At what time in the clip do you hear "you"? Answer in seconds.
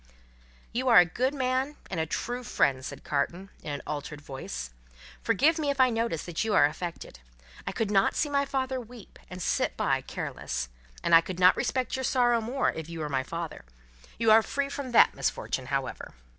0.73-0.87, 6.43-6.55, 12.89-12.99, 14.17-14.31